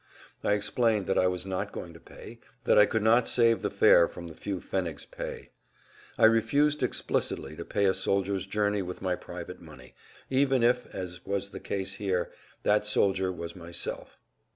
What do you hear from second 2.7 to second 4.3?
I could not save the fare from